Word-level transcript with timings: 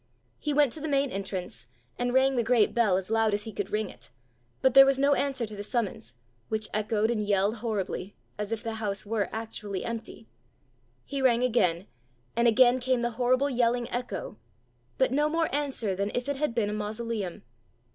He 0.39 0.51
went 0.51 0.71
to 0.71 0.79
the 0.79 0.87
main 0.87 1.11
entrance, 1.11 1.67
and 1.95 2.11
rang 2.11 2.35
the 2.35 2.41
great 2.43 2.73
bell 2.73 2.97
as 2.97 3.11
loud 3.11 3.35
as 3.35 3.43
he 3.43 3.51
could 3.53 3.69
ring 3.69 3.87
it, 3.87 4.09
but 4.63 4.73
there 4.73 4.83
was 4.83 4.97
no 4.97 5.13
answer 5.13 5.45
to 5.45 5.55
the 5.55 5.61
summons, 5.61 6.15
which 6.49 6.69
echoed 6.73 7.11
and 7.11 7.23
yelled 7.23 7.57
horribly, 7.57 8.15
as 8.35 8.51
if 8.51 8.63
the 8.63 8.73
house 8.81 9.05
were 9.05 9.29
actually 9.31 9.85
empty. 9.85 10.27
He 11.05 11.21
rang 11.21 11.43
again, 11.43 11.85
and 12.35 12.47
again 12.47 12.79
came 12.79 13.03
the 13.03 13.11
horrible 13.11 13.47
yelling 13.51 13.87
echo, 13.91 14.39
but 14.97 15.11
no 15.11 15.29
more 15.29 15.53
answer 15.53 15.93
than 15.95 16.09
if 16.15 16.27
it 16.27 16.37
had 16.37 16.55
been 16.55 16.71
a 16.71 16.73
mausoleum. 16.73 17.43